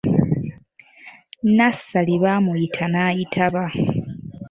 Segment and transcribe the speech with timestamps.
[1.55, 3.63] Nassali b'amuyita n'ayitaba.